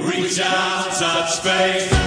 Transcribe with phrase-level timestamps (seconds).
[0.00, 2.05] Reach out, touch faith.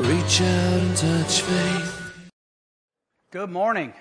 [0.00, 2.30] Reach out and touch faith.
[3.30, 3.92] Good morning.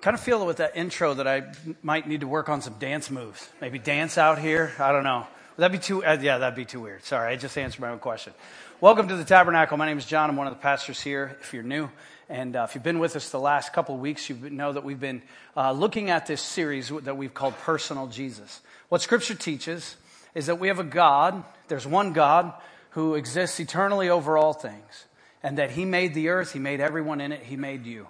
[0.00, 3.10] Kind of feel with that intro that I might need to work on some dance
[3.10, 3.50] moves.
[3.60, 4.72] Maybe dance out here.
[4.78, 5.26] I don't know.
[5.56, 6.02] Would that be too?
[6.02, 7.04] Uh, yeah, that'd be too weird.
[7.04, 8.32] Sorry, I just answered my own question.
[8.80, 9.76] Welcome to the Tabernacle.
[9.76, 10.30] My name is John.
[10.30, 11.36] I'm one of the pastors here.
[11.42, 11.90] If you're new,
[12.30, 14.84] and uh, if you've been with us the last couple of weeks, you know that
[14.84, 15.20] we've been
[15.54, 18.62] uh, looking at this series that we've called Personal Jesus.
[18.88, 19.96] What Scripture teaches
[20.34, 21.44] is that we have a God.
[21.68, 22.54] There's one God
[22.90, 25.06] who exists eternally over all things,
[25.42, 26.52] and that He made the earth.
[26.52, 27.42] He made everyone in it.
[27.42, 28.08] He made you.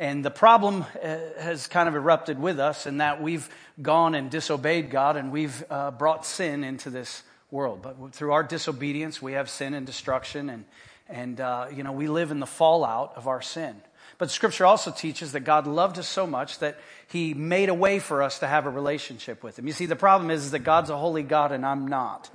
[0.00, 3.48] And the problem uh, has kind of erupted with us in that we've
[3.82, 7.82] gone and disobeyed God and we've uh, brought sin into this world.
[7.82, 10.64] But through our disobedience, we have sin and destruction, and,
[11.08, 13.76] and uh, you know, we live in the fallout of our sin.
[14.18, 16.78] But Scripture also teaches that God loved us so much that
[17.08, 19.66] He made a way for us to have a relationship with Him.
[19.66, 22.30] You see, the problem is, is that God's a holy God and I'm not.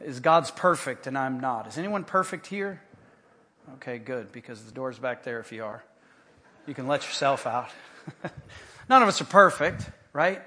[0.00, 1.66] Is God's perfect and I'm not?
[1.66, 2.82] Is anyone perfect here?
[3.74, 5.82] Okay, good, because the door's back there if you are.
[6.66, 7.70] You can let yourself out.
[8.88, 10.42] None of us are perfect, right?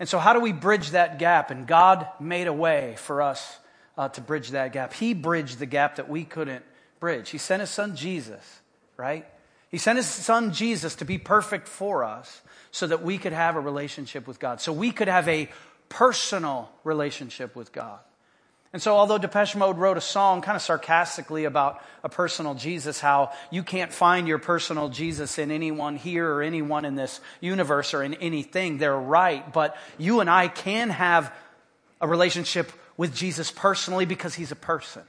[0.00, 1.50] And so, how do we bridge that gap?
[1.50, 3.58] And God made a way for us
[3.96, 4.94] uh, to bridge that gap.
[4.94, 6.64] He bridged the gap that we couldn't
[6.98, 7.30] bridge.
[7.30, 8.60] He sent His Son Jesus,
[8.96, 9.26] right?
[9.70, 13.56] He sent His Son Jesus to be perfect for us so that we could have
[13.56, 15.50] a relationship with God, so we could have a
[15.88, 18.00] personal relationship with God.
[18.72, 22.98] And so, although Depeche Mode wrote a song kind of sarcastically about a personal Jesus,
[23.00, 27.92] how you can't find your personal Jesus in anyone here or anyone in this universe
[27.92, 29.52] or in anything, they're right.
[29.52, 31.34] But you and I can have
[32.00, 35.02] a relationship with Jesus personally because he's a person.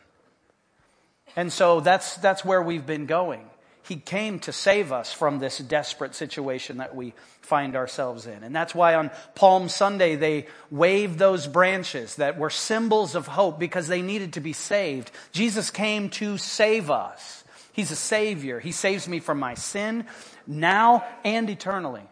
[1.38, 3.50] And so that's, that's where we've been going.
[3.84, 8.44] He came to save us from this desperate situation that we find ourselves in.
[8.44, 13.60] And that's why on Palm Sunday they waved those branches that were symbols of hope
[13.60, 15.12] because they needed to be saved.
[15.34, 17.44] Jesus came to save us.
[17.74, 18.60] He's a savior.
[18.60, 20.06] He saves me from my sin
[20.48, 22.04] now and eternally.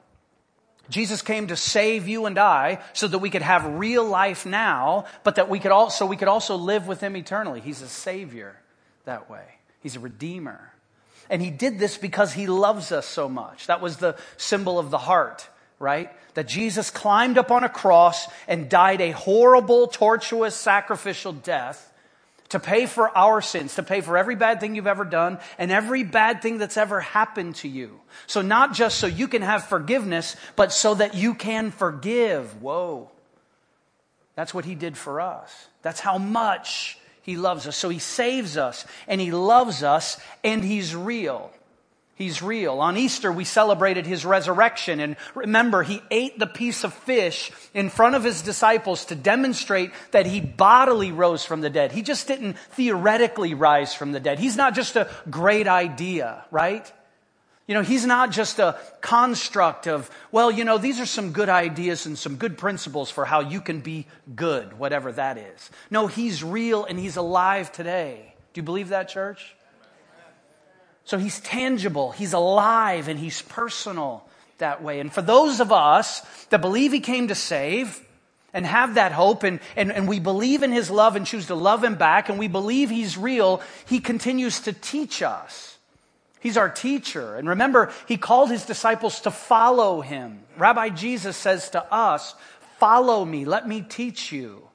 [0.89, 5.05] Jesus came to save you and I so that we could have real life now,
[5.23, 7.61] but that we could also, we could also live with him eternally.
[7.61, 8.57] He's a savior
[9.05, 9.45] that way.
[9.79, 10.70] He's a redeemer.
[11.31, 13.67] And he did this because he loves us so much.
[13.67, 15.47] That was the symbol of the heart,
[15.79, 16.11] right?
[16.33, 21.87] That Jesus climbed up on a cross and died a horrible, tortuous, sacrificial death
[22.49, 25.71] to pay for our sins, to pay for every bad thing you've ever done and
[25.71, 28.01] every bad thing that's ever happened to you.
[28.27, 32.61] So not just so you can have forgiveness, but so that you can forgive.
[32.61, 33.09] Whoa.
[34.35, 35.67] That's what he did for us.
[35.81, 37.77] That's how much he loves us.
[37.77, 41.51] So he saves us and he loves us and he's real.
[42.15, 42.79] He's real.
[42.81, 44.99] On Easter, we celebrated his resurrection.
[44.99, 49.91] And remember, he ate the piece of fish in front of his disciples to demonstrate
[50.11, 51.91] that he bodily rose from the dead.
[51.91, 54.37] He just didn't theoretically rise from the dead.
[54.37, 56.91] He's not just a great idea, right?
[57.71, 61.47] You know, he's not just a construct of, well, you know, these are some good
[61.47, 65.69] ideas and some good principles for how you can be good, whatever that is.
[65.89, 68.35] No, he's real and he's alive today.
[68.51, 69.55] Do you believe that, church?
[71.05, 74.27] So he's tangible, he's alive, and he's personal
[74.57, 74.99] that way.
[74.99, 76.19] And for those of us
[76.49, 78.05] that believe he came to save,
[78.53, 81.55] and have that hope and, and, and we believe in his love and choose to
[81.55, 85.77] love him back and we believe he's real, he continues to teach us.
[86.41, 87.35] He's our teacher.
[87.35, 90.39] And remember, he called his disciples to follow him.
[90.57, 92.35] Rabbi Jesus says to us,
[92.79, 94.67] Follow me, let me teach you.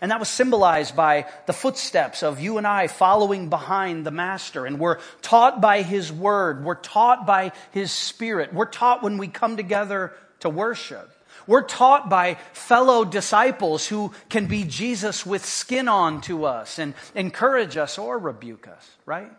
[0.00, 4.66] And that was symbolized by the footsteps of you and I following behind the Master.
[4.66, 6.64] And we're taught by His Word.
[6.64, 8.52] We're taught by His Spirit.
[8.52, 11.12] We're taught when we come together to worship.
[11.46, 16.94] We're taught by fellow disciples who can be Jesus with skin on to us and
[17.14, 19.30] encourage us or rebuke us, right?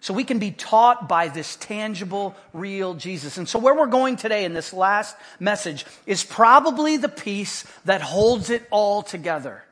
[0.00, 3.36] So we can be taught by this tangible, real Jesus.
[3.36, 8.00] And so where we're going today in this last message is probably the piece that
[8.00, 9.64] holds it all together.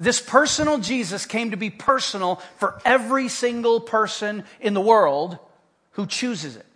[0.00, 5.38] This personal Jesus came to be personal for every single person in the world
[5.92, 6.66] who chooses it.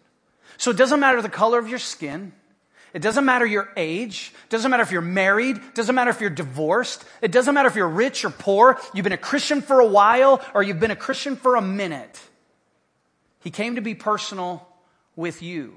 [0.58, 2.32] So it doesn't matter the color of your skin.
[2.92, 4.32] It doesn't matter your age.
[4.44, 5.56] It doesn't matter if you're married.
[5.56, 7.04] It doesn't matter if you're divorced.
[7.20, 8.78] It doesn't matter if you're rich or poor.
[8.92, 12.20] You've been a Christian for a while or you've been a Christian for a minute.
[13.44, 14.66] He came to be personal
[15.14, 15.74] with you.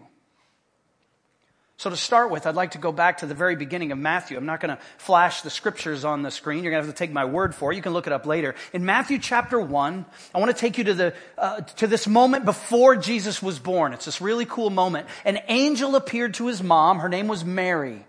[1.79, 4.35] So, to start with, I'd like to go back to the very beginning of Matthew.
[4.35, 6.63] I'm not going to flash the scriptures on the screen.
[6.63, 7.75] You're going to have to take my word for it.
[7.75, 8.55] You can look it up later.
[8.73, 12.45] In Matthew chapter 1, I want to take you to, the, uh, to this moment
[12.45, 13.93] before Jesus was born.
[13.93, 15.05] It's this really cool moment.
[15.23, 16.97] An angel appeared to his mom.
[16.97, 18.03] Her name was Mary.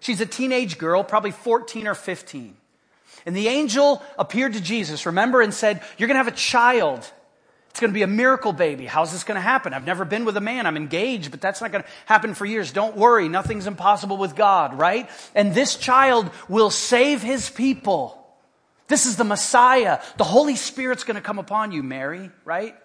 [0.00, 2.56] She's a teenage girl, probably 14 or 15.
[3.24, 7.08] And the angel appeared to Jesus, remember, and said, You're going to have a child
[7.72, 8.84] it's going to be a miracle baby.
[8.84, 9.72] How's this going to happen?
[9.72, 10.66] I've never been with a man.
[10.66, 12.70] I'm engaged, but that's not going to happen for years.
[12.70, 13.30] Don't worry.
[13.30, 15.08] Nothing's impossible with God, right?
[15.34, 18.22] And this child will save his people.
[18.88, 20.00] This is the Messiah.
[20.18, 22.76] The Holy Spirit's going to come upon you, Mary, right?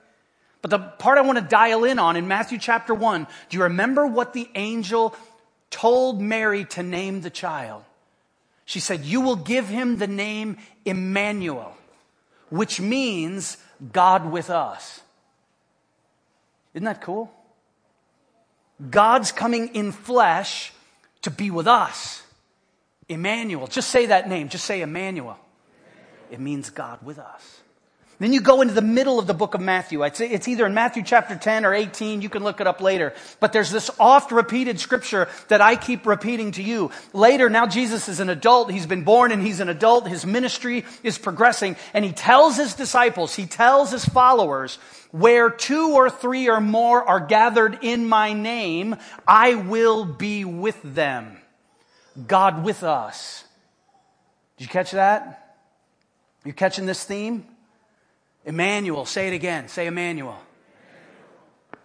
[0.61, 3.63] But the part I want to dial in on in Matthew chapter 1, do you
[3.63, 5.17] remember what the angel
[5.69, 7.83] told Mary to name the child?
[8.63, 11.75] She said, You will give him the name Emmanuel,
[12.49, 13.57] which means
[13.93, 15.01] God with us.
[16.73, 17.31] Isn't that cool?
[18.89, 20.71] God's coming in flesh
[21.23, 22.23] to be with us.
[23.09, 23.67] Emmanuel.
[23.67, 24.49] Just say that name.
[24.49, 25.37] Just say Emmanuel.
[26.29, 27.56] It means God with us.
[28.19, 30.03] Then you go into the middle of the book of Matthew.
[30.03, 32.23] It's either in Matthew chapter 10 or 18.
[32.23, 33.13] You can look it up later.
[33.39, 36.89] But there's this oft repeated scripture that I keep repeating to you.
[37.13, 38.71] Later, now Jesus is an adult.
[38.71, 40.07] He's been born and he's an adult.
[40.07, 41.75] His ministry is progressing.
[41.93, 44.79] And he tells his disciples, he tells his followers,
[45.11, 48.95] where two or three or more are gathered in my name,
[49.27, 51.37] I will be with them.
[52.25, 53.43] God with us.
[54.57, 55.55] Did you catch that?
[56.43, 57.45] You catching this theme?
[58.47, 59.67] Emmanuel, say it again.
[59.67, 60.39] Say Emmanuel.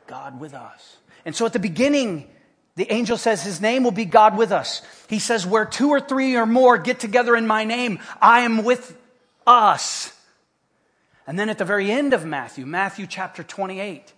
[0.07, 0.97] God with us.
[1.25, 2.31] And so at the beginning,
[2.77, 4.81] the angel says his name will be God with us.
[5.09, 8.63] He says, where two or three or more get together in my name, I am
[8.63, 8.97] with
[9.45, 10.17] us.
[11.27, 14.13] And then at the very end of Matthew, Matthew chapter 28,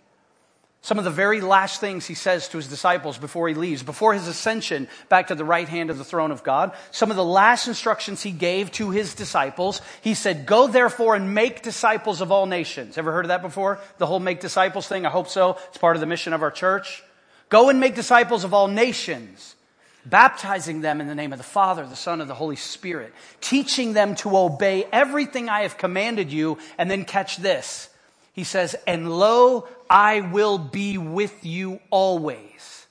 [0.84, 4.12] some of the very last things he says to his disciples before he leaves, before
[4.12, 7.24] his ascension back to the right hand of the throne of God, some of the
[7.24, 12.30] last instructions he gave to his disciples, he said, Go therefore and make disciples of
[12.30, 12.98] all nations.
[12.98, 13.80] Ever heard of that before?
[13.96, 15.06] The whole make disciples thing?
[15.06, 15.56] I hope so.
[15.68, 17.02] It's part of the mission of our church.
[17.48, 19.56] Go and make disciples of all nations,
[20.04, 23.94] baptizing them in the name of the Father, the Son, and the Holy Spirit, teaching
[23.94, 27.88] them to obey everything I have commanded you, and then catch this
[28.34, 32.86] he says, And lo, I will be with you always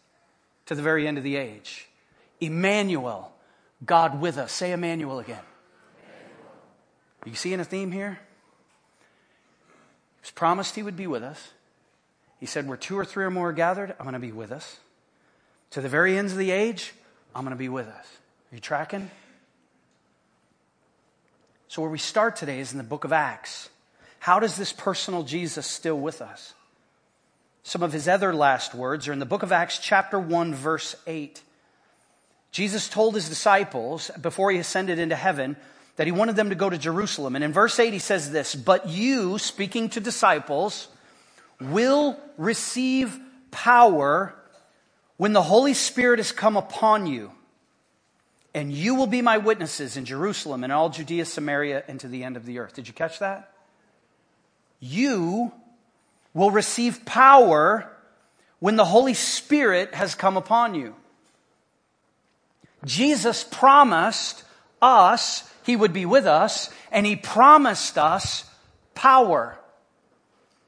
[0.66, 1.90] to the very end of the age.
[2.40, 3.32] Emmanuel,
[3.86, 4.54] God with us.
[4.54, 5.44] Say Emmanuel again.
[7.26, 8.20] Are you seeing a theme here?
[10.16, 11.52] He was promised he would be with us.
[12.40, 14.52] He said, Where two or three or more are gathered, I'm going to be with
[14.52, 14.78] us.
[15.72, 16.94] To the very ends of the age,
[17.36, 18.06] I'm going to be with us.
[18.52, 19.12] Are you tracking?
[21.68, 23.70] So, where we start today is in the book of Acts.
[24.24, 26.54] How does this personal Jesus still with us?
[27.64, 30.96] Some of his other last words are in the book of Acts, chapter 1, verse
[31.06, 31.42] 8.
[32.50, 35.58] Jesus told his disciples before he ascended into heaven
[35.98, 37.36] that he wanted them to go to Jerusalem.
[37.36, 40.88] And in verse 8, he says this But you, speaking to disciples,
[41.60, 43.20] will receive
[43.52, 44.34] power
[45.18, 47.34] when the Holy Spirit has come upon you.
[48.54, 52.24] And you will be my witnesses in Jerusalem and all Judea, Samaria, and to the
[52.24, 52.74] end of the earth.
[52.74, 53.53] Did you catch that?
[54.84, 55.52] You
[56.34, 57.90] will receive power
[58.60, 60.94] when the Holy Spirit has come upon you.
[62.84, 64.44] Jesus promised
[64.82, 68.44] us he would be with us, and he promised us
[68.94, 69.58] power.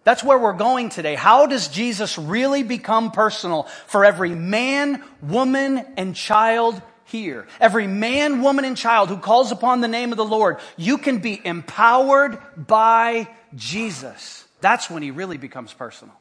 [0.06, 1.16] That's where we're going today.
[1.16, 7.48] How does Jesus really become personal for every man, woman, and child here?
[7.60, 11.18] Every man, woman, and child who calls upon the name of the Lord, you can
[11.18, 14.46] be empowered by Jesus.
[14.62, 16.16] That's when he really becomes personal.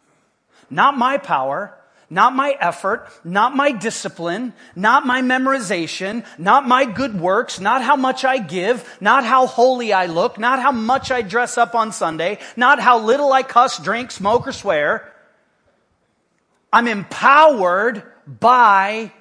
[0.70, 1.76] Not my power,
[2.10, 7.96] not my effort, not my discipline, not my memorization, not my good works, not how
[7.96, 11.92] much I give, not how holy I look, not how much I dress up on
[11.92, 15.12] Sunday, not how little I cuss, drink, smoke, or swear.
[16.72, 19.12] I'm empowered by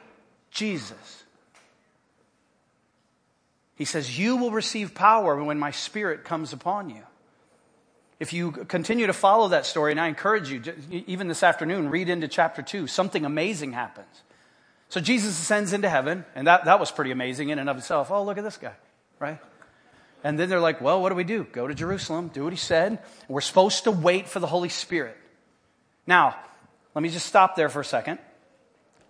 [0.52, 1.24] Jesus.
[3.76, 7.04] He says, You will receive power when my spirit comes upon you.
[8.24, 12.08] If you continue to follow that story, and I encourage you, even this afternoon, read
[12.08, 14.24] into chapter 2, something amazing happens.
[14.88, 18.12] So Jesus ascends into heaven, and that, that was pretty amazing in and of itself.
[18.12, 18.72] Oh, look at this guy,
[19.20, 19.40] right?
[20.24, 21.44] And then they're like, well, what do we do?
[21.52, 23.00] Go to Jerusalem, do what he said.
[23.28, 25.18] We're supposed to wait for the Holy Spirit.
[26.08, 26.34] Now,
[26.96, 28.20] let me just stop there for a second.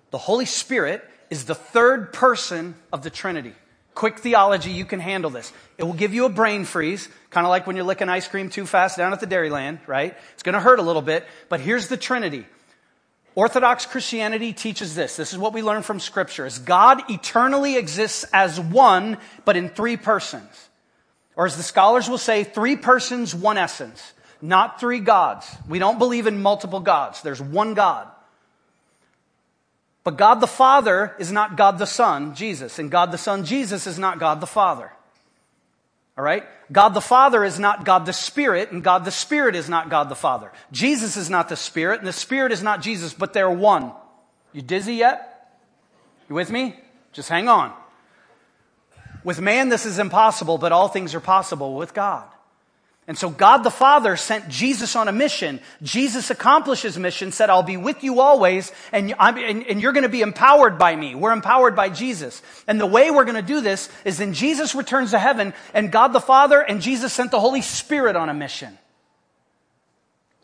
[0.09, 3.53] The Holy Spirit is the third person of the Trinity.
[3.95, 5.53] Quick theology, you can handle this.
[5.77, 8.49] It will give you a brain freeze, kind of like when you're licking ice cream
[8.49, 10.17] too fast down at the Dairyland, right?
[10.33, 12.45] It's going to hurt a little bit, but here's the Trinity.
[13.35, 15.15] Orthodox Christianity teaches this.
[15.15, 19.69] This is what we learn from scripture is God eternally exists as one, but in
[19.69, 20.69] three persons.
[21.35, 24.13] Or as the scholars will say, three persons, one essence.
[24.41, 25.47] Not three gods.
[25.67, 27.21] We don't believe in multiple gods.
[27.21, 28.07] There's one God.
[30.03, 33.87] But God the Father is not God the Son, Jesus, and God the Son, Jesus,
[33.87, 34.91] is not God the Father.
[36.17, 36.43] All right?
[36.71, 40.09] God the Father is not God the Spirit, and God the Spirit is not God
[40.09, 40.51] the Father.
[40.71, 43.91] Jesus is not the Spirit, and the Spirit is not Jesus, but they're one.
[44.51, 45.57] You dizzy yet?
[46.29, 46.75] You with me?
[47.13, 47.73] Just hang on.
[49.23, 52.27] With man, this is impossible, but all things are possible with God.
[53.05, 55.59] And so God the Father sent Jesus on a mission.
[55.81, 60.03] Jesus accomplished his mission, said, I'll be with you always, and, and, and you're going
[60.03, 61.13] to be empowered by me.
[61.13, 62.41] We're empowered by Jesus.
[62.65, 65.91] And the way we're going to do this is then Jesus returns to heaven, and
[65.91, 68.77] God the Father and Jesus sent the Holy Spirit on a mission.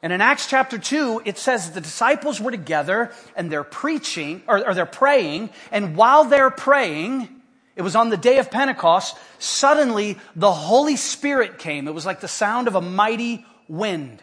[0.02, 4.68] And in Acts chapter 2, it says the disciples were together and they're preaching, or,
[4.68, 7.39] or they're praying, and while they're praying,
[7.80, 9.18] it was on the day of Pentecost.
[9.38, 11.88] Suddenly, the Holy Spirit came.
[11.88, 14.22] It was like the sound of a mighty wind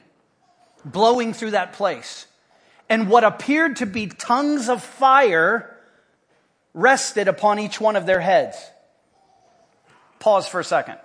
[0.85, 2.27] blowing through that place.
[2.91, 5.75] And what appeared to be tongues of fire
[6.75, 8.59] rested upon each one of their heads.
[10.19, 10.99] Pause for a second.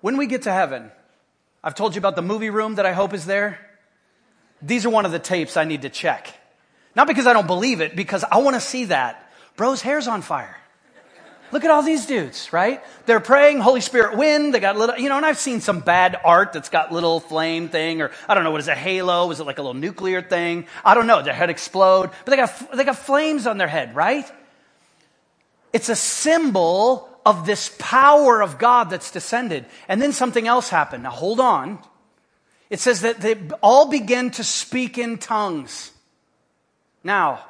[0.00, 0.90] When we get to heaven,
[1.62, 3.58] I've told you about the movie room that I hope is there.
[4.62, 6.32] These are one of the tapes I need to check.
[6.96, 9.30] Not because I don't believe it, because I want to see that.
[9.56, 10.56] Bro's hair's on fire.
[11.54, 12.82] Look at all these dudes, right?
[13.06, 14.52] They're praying, Holy Spirit wind.
[14.52, 17.68] They got little, you know, and I've seen some bad art that's got little flame
[17.68, 19.30] thing, or I don't know, what is a halo?
[19.30, 20.66] Is it like a little nuclear thing?
[20.84, 21.22] I don't know.
[21.22, 24.28] Their head explode, but they got, they got flames on their head, right?
[25.72, 29.64] It's a symbol of this power of God that's descended.
[29.86, 31.04] And then something else happened.
[31.04, 31.78] Now hold on.
[32.68, 35.92] It says that they all began to speak in tongues.
[37.04, 37.44] Now,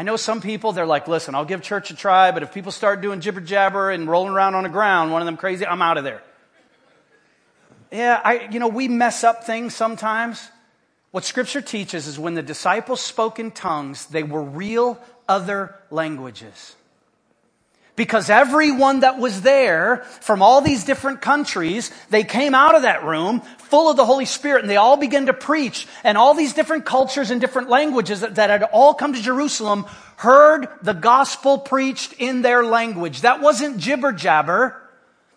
[0.00, 2.72] I know some people, they're like, listen, I'll give church a try, but if people
[2.72, 5.82] start doing jibber jabber and rolling around on the ground, one of them crazy, I'm
[5.82, 6.22] out of there.
[7.92, 10.48] Yeah, I, you know, we mess up things sometimes.
[11.10, 16.76] What scripture teaches is when the disciples spoke in tongues, they were real other languages.
[18.00, 23.04] Because everyone that was there from all these different countries, they came out of that
[23.04, 25.86] room full of the Holy Spirit and they all began to preach.
[26.02, 29.84] And all these different cultures and different languages that, that had all come to Jerusalem
[30.16, 33.20] heard the gospel preached in their language.
[33.20, 34.80] That wasn't jibber jabber.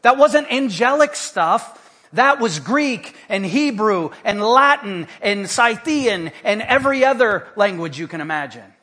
[0.03, 2.07] That wasn't angelic stuff.
[2.13, 8.21] That was Greek and Hebrew and Latin and Scythian and every other language you can
[8.21, 8.73] imagine.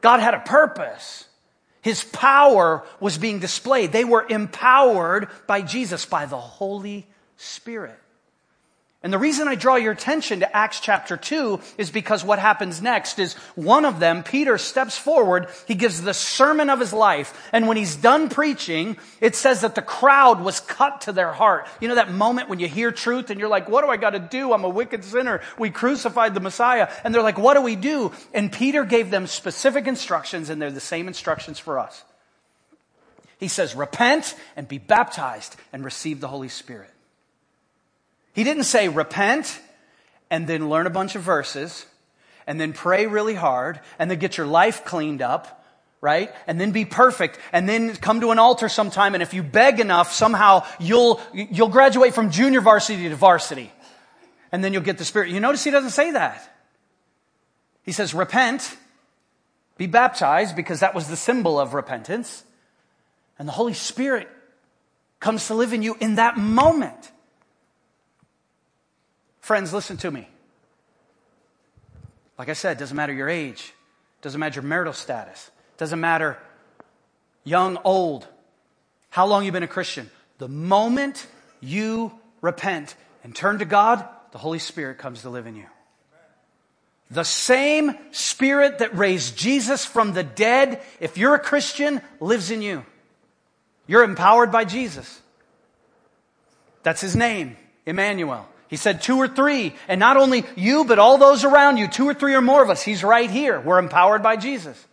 [0.00, 1.27] God had a purpose.
[1.80, 3.92] His power was being displayed.
[3.92, 7.06] They were empowered by Jesus, by the Holy
[7.36, 7.98] Spirit.
[9.00, 12.82] And the reason I draw your attention to Acts chapter 2 is because what happens
[12.82, 15.46] next is one of them, Peter, steps forward.
[15.68, 17.48] He gives the sermon of his life.
[17.52, 21.68] And when he's done preaching, it says that the crowd was cut to their heart.
[21.80, 24.10] You know that moment when you hear truth and you're like, what do I got
[24.10, 24.52] to do?
[24.52, 25.42] I'm a wicked sinner.
[25.60, 26.90] We crucified the Messiah.
[27.04, 28.10] And they're like, what do we do?
[28.34, 32.02] And Peter gave them specific instructions and they're the same instructions for us.
[33.38, 36.90] He says, repent and be baptized and receive the Holy Spirit.
[38.38, 39.58] He didn't say repent
[40.30, 41.84] and then learn a bunch of verses
[42.46, 45.64] and then pray really hard and then get your life cleaned up,
[46.00, 46.32] right?
[46.46, 49.80] And then be perfect and then come to an altar sometime and if you beg
[49.80, 53.72] enough, somehow you'll, you'll graduate from junior varsity to varsity.
[54.52, 55.30] And then you'll get the Spirit.
[55.30, 56.40] You notice he doesn't say that.
[57.82, 58.76] He says repent,
[59.78, 62.44] be baptized because that was the symbol of repentance.
[63.36, 64.28] And the Holy Spirit
[65.18, 67.10] comes to live in you in that moment.
[69.48, 70.28] Friends, listen to me.
[72.36, 73.72] Like I said, it doesn't matter your age,
[74.20, 75.50] Doesn't matter your marital status.
[75.78, 76.36] Doesn't matter
[77.44, 78.26] young, old.
[79.08, 80.10] How long you've been a Christian.
[80.36, 81.26] The moment
[81.62, 82.12] you
[82.42, 85.64] repent and turn to God, the Holy Spirit comes to live in you.
[87.10, 92.60] The same Spirit that raised Jesus from the dead, if you're a Christian, lives in
[92.60, 92.84] you.
[93.86, 95.22] You're empowered by Jesus.
[96.82, 98.46] That's his name, Emmanuel.
[98.68, 102.06] He said two or three, and not only you, but all those around you, two
[102.06, 102.82] or three or more of us.
[102.82, 103.58] He's right here.
[103.60, 104.86] We're empowered by Jesus.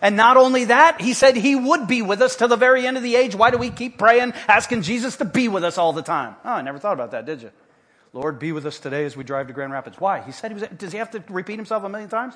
[0.00, 2.96] And not only that, he said he would be with us to the very end
[2.96, 3.34] of the age.
[3.34, 6.36] Why do we keep praying, asking Jesus to be with us all the time?
[6.44, 7.50] Oh, I never thought about that, did you?
[8.12, 9.98] Lord, be with us today as we drive to Grand Rapids.
[9.98, 10.20] Why?
[10.20, 12.34] He said he was, does he have to repeat himself a million times?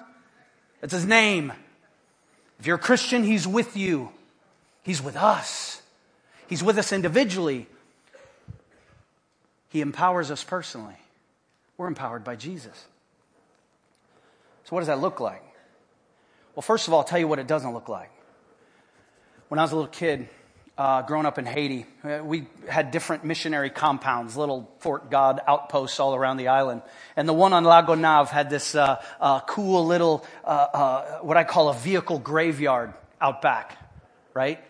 [0.83, 1.53] It's his name.
[2.59, 4.11] If you're a Christian, he's with you.
[4.83, 5.83] He's with us.
[6.49, 7.69] He's with us individually.
[9.69, 10.97] He empowers us personally.
[11.77, 12.87] We're empowered by Jesus.
[14.65, 15.43] So, what does that look like?
[16.55, 18.11] Well, first of all, I'll tell you what it doesn't look like.
[19.49, 20.29] When I was a little kid,
[20.77, 21.87] uh, growing up in Haiti,
[22.23, 26.83] we had different missionary compounds, little Fort God outposts all around the island.
[27.17, 31.37] And the one on La Gonave had this uh, uh, cool little, uh, uh, what
[31.37, 33.77] I call a vehicle graveyard out back,
[34.35, 34.63] right?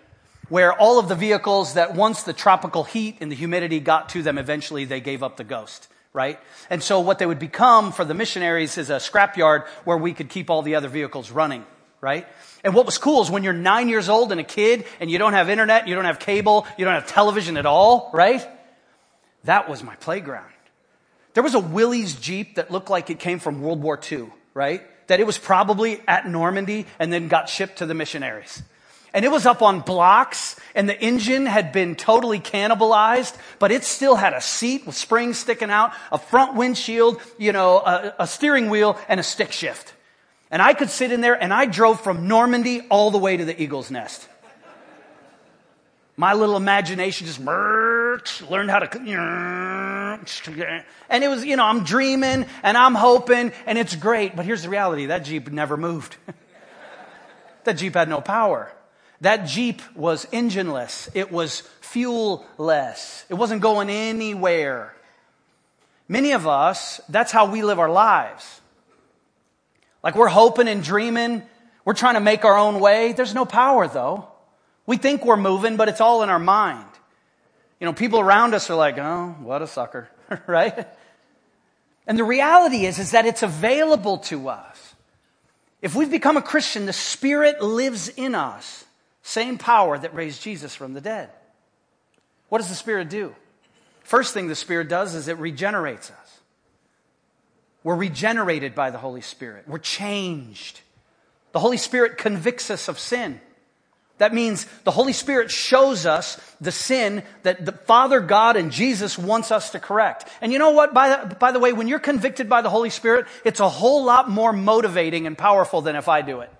[0.48, 4.22] Where all of the vehicles that once the tropical heat and the humidity got to
[4.22, 6.40] them, eventually they gave up the ghost, right?
[6.70, 10.28] And so what they would become for the missionaries is a scrapyard where we could
[10.28, 11.64] keep all the other vehicles running
[12.00, 12.26] right?
[12.62, 15.18] And what was cool is when you're nine years old and a kid and you
[15.18, 18.46] don't have internet, you don't have cable, you don't have television at all, right?
[19.44, 20.52] That was my playground.
[21.34, 24.82] There was a Willys Jeep that looked like it came from World War II, right?
[25.08, 28.62] That it was probably at Normandy and then got shipped to the missionaries.
[29.14, 33.84] And it was up on blocks and the engine had been totally cannibalized, but it
[33.84, 38.26] still had a seat with springs sticking out, a front windshield, you know, a, a
[38.26, 39.94] steering wheel and a stick shift.
[40.50, 43.44] And I could sit in there and I drove from Normandy all the way to
[43.44, 44.28] the Eagle's Nest.
[46.16, 48.98] My little imagination just learned how to.
[51.08, 54.34] And it was, you know, I'm dreaming and I'm hoping and it's great.
[54.34, 56.16] But here's the reality that Jeep never moved.
[57.64, 58.72] that Jeep had no power.
[59.20, 61.08] That Jeep was engineless.
[61.14, 63.24] It was fuelless.
[63.28, 64.94] It wasn't going anywhere.
[66.08, 68.60] Many of us, that's how we live our lives.
[70.02, 71.42] Like we're hoping and dreaming.
[71.84, 73.12] We're trying to make our own way.
[73.12, 74.28] There's no power though.
[74.86, 76.86] We think we're moving, but it's all in our mind.
[77.80, 80.08] You know, people around us are like, oh, what a sucker,
[80.46, 80.86] right?
[82.06, 84.94] And the reality is, is that it's available to us.
[85.82, 88.84] If we've become a Christian, the Spirit lives in us.
[89.28, 91.28] Same power that raised Jesus from the dead.
[92.48, 93.34] What does the Spirit do?
[94.00, 96.40] First thing the Spirit does is it regenerates us.
[97.84, 99.68] We're regenerated by the Holy Spirit.
[99.68, 100.80] We're changed.
[101.52, 103.38] The Holy Spirit convicts us of sin.
[104.16, 109.18] That means the Holy Spirit shows us the sin that the Father God and Jesus
[109.18, 110.26] wants us to correct.
[110.40, 110.94] And you know what?
[110.94, 114.04] By the, by the way, when you're convicted by the Holy Spirit, it's a whole
[114.04, 116.50] lot more motivating and powerful than if I do it.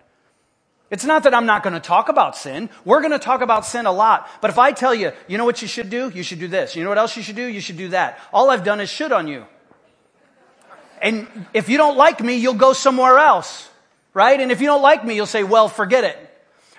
[0.91, 2.71] It's not that I'm not going to talk about sin.
[2.85, 4.29] We're going to talk about sin a lot.
[4.41, 6.11] But if I tell you, you know what you should do?
[6.15, 6.77] You should do this.
[6.77, 7.45] You know what else you should do?
[7.45, 8.19] You should do that.
[8.33, 9.45] All I've done is should on you.
[11.03, 13.69] And if you don't like me, you'll go somewhere else,
[14.15, 14.41] right?
[14.41, 16.17] And if you don't like me, you'll say, well, forget it.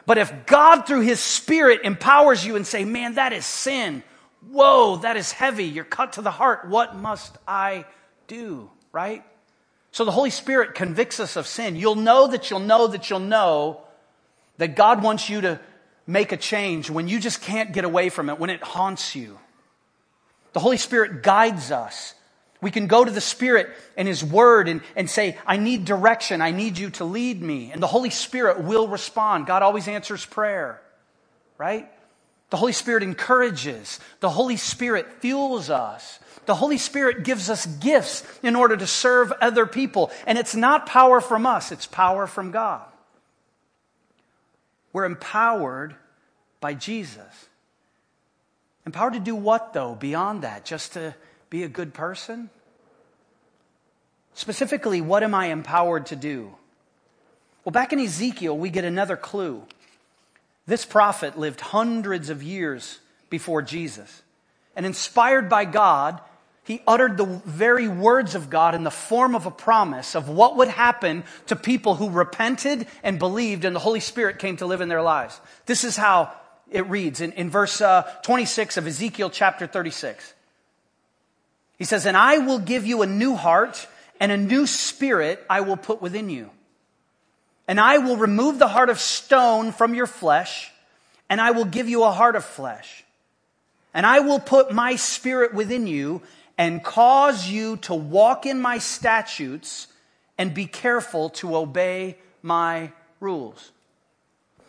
[0.06, 4.04] But if God through his spirit empowers you and say, man, that is sin.
[4.52, 5.66] Whoa, that is heavy.
[5.66, 6.68] You're cut to the heart.
[6.68, 7.86] What must I
[8.28, 8.72] do?
[8.92, 9.24] Right?
[9.92, 11.76] So the Holy Spirit convicts us of sin.
[11.76, 13.82] You'll know that you'll know that you'll know
[14.60, 15.60] that God wants you to
[16.06, 19.40] make a change when you just can't get away from it, when it haunts you.
[20.54, 22.14] The Holy Spirit guides us.
[22.62, 26.42] We can go to the Spirit and His Word and, and say, I need direction.
[26.42, 27.72] I need you to lead me.
[27.72, 29.48] And the Holy Spirit will respond.
[29.48, 30.82] God always answers prayer,
[31.58, 31.90] right?
[32.50, 34.00] The Holy Spirit encourages.
[34.20, 36.20] The Holy Spirit fuels us.
[36.48, 40.12] The Holy Spirit gives us gifts in order to serve other people.
[40.28, 42.89] And it's not power from us, it's power from God.
[44.94, 45.96] We're empowered
[46.60, 47.48] by Jesus.
[48.86, 50.66] Empowered to do what, though, beyond that?
[50.66, 51.16] Just to
[51.50, 52.50] be a good person?
[54.34, 56.56] Specifically, what am I empowered to do?
[57.64, 59.64] Well, back in Ezekiel, we get another clue.
[60.66, 63.00] This prophet lived hundreds of years
[63.30, 64.22] before Jesus.
[64.76, 66.22] And inspired by God,
[66.70, 70.58] he uttered the very words of God in the form of a promise of what
[70.58, 74.80] would happen to people who repented and believed, and the Holy Spirit came to live
[74.80, 75.42] in their lives.
[75.66, 76.32] This is how
[76.70, 80.36] it reads in, in verse uh, 26 of Ezekiel chapter 36.
[81.80, 83.88] He says, And I will give you a new heart,
[84.20, 86.52] and a new spirit I will put within you.
[87.68, 90.72] And I will remove the heart of stone from your flesh,
[91.30, 93.04] and I will give you a heart of flesh.
[93.92, 96.22] And I will put my spirit within you
[96.60, 99.88] and cause you to walk in my statutes
[100.38, 102.92] and be careful to obey my
[103.22, 103.72] rules.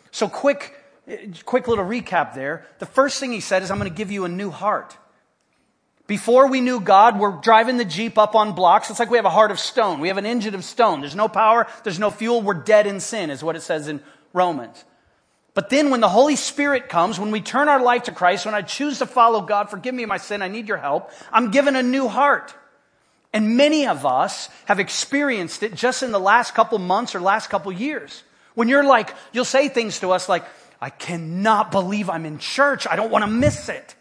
[0.09, 0.73] So quick,
[1.43, 2.65] quick little recap there.
[2.79, 4.97] The first thing he said is, I'm going to give you a new heart.
[6.07, 8.89] Before we knew God, we're driving the Jeep up on blocks.
[8.89, 9.99] It's like we have a heart of stone.
[9.99, 11.01] We have an engine of stone.
[11.01, 11.67] There's no power.
[11.83, 12.41] There's no fuel.
[12.41, 14.01] We're dead in sin is what it says in
[14.31, 14.85] Romans.
[15.53, 18.55] But then when the Holy Spirit comes, when we turn our life to Christ, when
[18.55, 21.75] I choose to follow God, forgive me my sin, I need your help, I'm given
[21.75, 22.53] a new heart.
[23.33, 27.49] And many of us have experienced it just in the last couple months or last
[27.49, 28.23] couple years.
[28.55, 30.45] When you're like, you'll say things to us like,
[30.81, 32.87] I cannot believe I'm in church.
[32.87, 33.95] I don't want to miss it.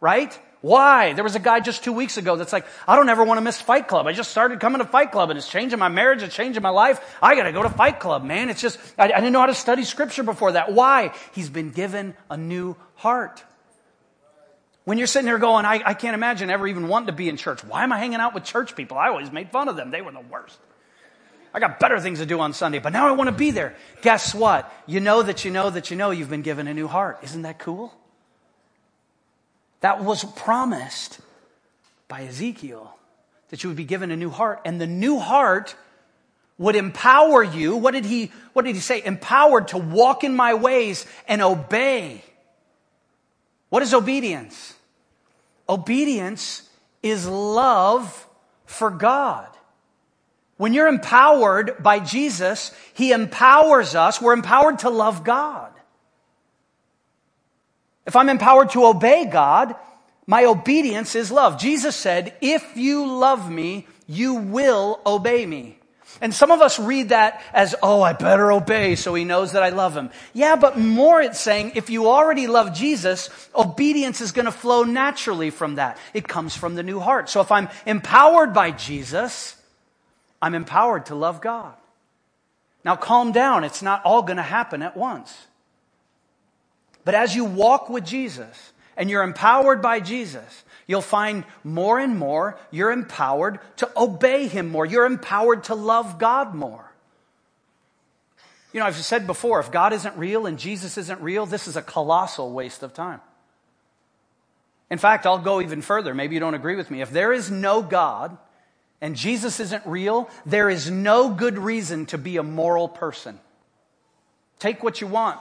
[0.00, 0.38] Right?
[0.64, 1.12] Why?
[1.12, 3.42] There was a guy just two weeks ago that's like, I don't ever want to
[3.42, 4.06] miss Fight Club.
[4.06, 6.70] I just started coming to Fight Club and it's changing my marriage, it's changing my
[6.70, 7.18] life.
[7.20, 8.48] I got to go to Fight Club, man.
[8.48, 10.72] It's just, I, I, didn't know how to study scripture before that.
[10.72, 11.12] Why?
[11.34, 13.44] He's been given a new heart.
[14.84, 17.36] When you're sitting there going, I, I can't imagine ever even wanting to be in
[17.36, 17.62] church.
[17.62, 18.96] Why am I hanging out with church people?
[18.96, 19.90] I always made fun of them.
[19.90, 20.58] They were the worst.
[21.52, 23.76] I got better things to do on Sunday, but now I want to be there.
[24.00, 24.72] Guess what?
[24.86, 27.18] You know that you know that you know you've been given a new heart.
[27.22, 27.92] Isn't that cool?
[29.84, 31.20] That was promised
[32.08, 32.96] by Ezekiel
[33.50, 34.62] that you would be given a new heart.
[34.64, 35.76] And the new heart
[36.56, 37.76] would empower you.
[37.76, 39.04] What did he, what did he say?
[39.04, 42.24] Empowered to walk in my ways and obey.
[43.68, 44.72] What is obedience?
[45.68, 46.66] Obedience
[47.02, 48.26] is love
[48.64, 49.50] for God.
[50.56, 54.18] When you're empowered by Jesus, He empowers us.
[54.18, 55.73] We're empowered to love God.
[58.06, 59.74] If I'm empowered to obey God,
[60.26, 61.58] my obedience is love.
[61.58, 65.78] Jesus said, if you love me, you will obey me.
[66.20, 69.62] And some of us read that as, oh, I better obey so he knows that
[69.62, 70.10] I love him.
[70.32, 74.84] Yeah, but more it's saying, if you already love Jesus, obedience is going to flow
[74.84, 75.98] naturally from that.
[76.12, 77.28] It comes from the new heart.
[77.28, 79.56] So if I'm empowered by Jesus,
[80.40, 81.74] I'm empowered to love God.
[82.84, 83.64] Now calm down.
[83.64, 85.34] It's not all going to happen at once.
[87.04, 92.18] But as you walk with Jesus and you're empowered by Jesus, you'll find more and
[92.18, 94.86] more you're empowered to obey Him more.
[94.86, 96.90] You're empowered to love God more.
[98.72, 101.76] You know, I've said before, if God isn't real and Jesus isn't real, this is
[101.76, 103.20] a colossal waste of time.
[104.90, 106.14] In fact, I'll go even further.
[106.14, 107.00] Maybe you don't agree with me.
[107.00, 108.36] If there is no God
[109.00, 113.38] and Jesus isn't real, there is no good reason to be a moral person.
[114.58, 115.38] Take what you want.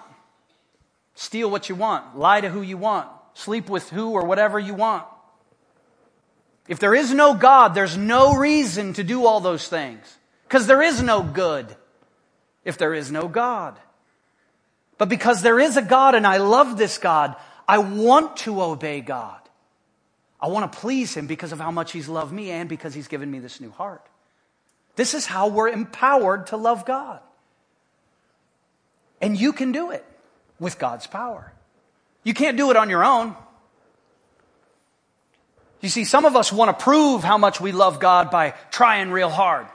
[1.16, 4.74] Steal what you want, lie to who you want, sleep with who or whatever you
[4.74, 5.06] want.
[6.68, 10.82] If there is no God, there's no reason to do all those things because there
[10.82, 11.76] is no good
[12.64, 13.78] if there is no God.
[14.98, 17.36] But because there is a God and I love this God,
[17.68, 19.40] I want to obey God.
[20.40, 23.08] I want to please Him because of how much He's loved me and because He's
[23.08, 24.06] given me this new heart.
[24.96, 27.20] This is how we're empowered to love God.
[29.22, 30.06] And you can do it
[30.64, 31.54] with God's power.
[32.24, 33.36] You can't do it on your own.
[35.82, 39.12] You see, some of us want to prove how much we love God by trying
[39.12, 39.68] real hard.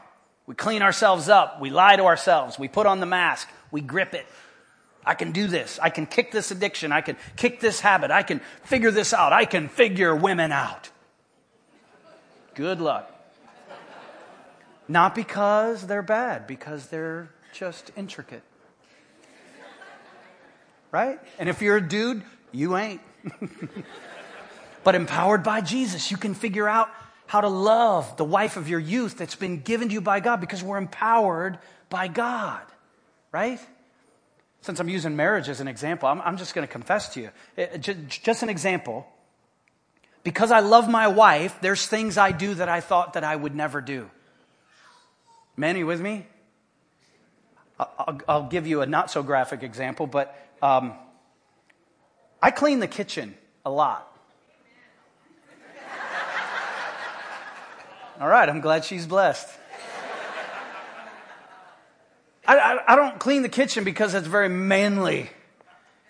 [0.46, 1.60] We clean ourselves up.
[1.60, 2.58] We lie to ourselves.
[2.58, 3.46] We put on the mask.
[3.70, 4.26] We grip it.
[5.04, 5.78] I can do this.
[5.80, 6.90] I can kick this addiction.
[6.90, 8.10] I can kick this habit.
[8.10, 9.34] I can figure this out.
[9.34, 10.90] I can figure women out.
[12.54, 13.14] Good luck.
[14.88, 18.42] Not because they're bad, because they're just intricate
[20.90, 21.20] right?
[21.38, 22.22] And if you're a dude,
[22.52, 23.00] you ain't.
[24.84, 26.88] but empowered by Jesus, you can figure out
[27.26, 30.40] how to love the wife of your youth that's been given to you by God
[30.40, 31.58] because we're empowered
[31.90, 32.62] by God,
[33.32, 33.60] right?
[34.62, 37.30] Since I'm using marriage as an example, I'm, I'm just going to confess to you.
[37.56, 39.06] Uh, uh, it, just, just an example.
[40.24, 43.54] Because I love my wife, there's things I do that I thought that I would
[43.54, 44.10] never do.
[45.56, 46.26] Men, are you with me?
[47.78, 50.94] I'll, I'll give you a not so graphic example, but um,
[52.42, 54.04] I clean the kitchen a lot.
[58.20, 59.48] All right, I'm glad she's blessed.
[62.46, 65.28] I, I, I, don't clean the kitchen because it's very manly,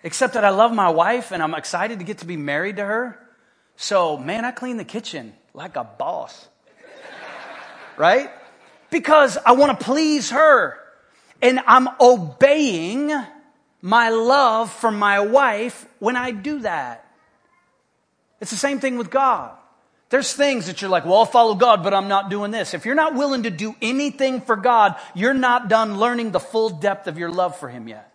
[0.03, 2.85] except that I love my wife and I'm excited to get to be married to
[2.85, 3.19] her.
[3.75, 6.47] So, man, I clean the kitchen like a boss.
[7.97, 8.29] right?
[8.89, 10.79] Because I want to please her.
[11.41, 13.11] And I'm obeying
[13.81, 17.05] my love for my wife when I do that.
[18.41, 19.55] It's the same thing with God.
[20.09, 22.73] There's things that you're like, well, I'll follow God, but I'm not doing this.
[22.73, 26.69] If you're not willing to do anything for God, you're not done learning the full
[26.69, 28.11] depth of your love for Him yet.